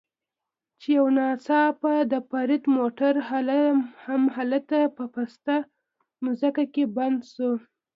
چې 0.79 0.87
یو 0.97 1.07
ناڅاپه 1.17 1.93
د 2.11 2.13
فرید 2.29 2.63
موټر 2.77 3.13
همالته 4.05 4.79
په 4.97 5.03
پسته 5.13 5.55
ځمکه 6.41 6.63
کې 6.73 6.83
بند 6.95 7.19
شو. 7.33 7.51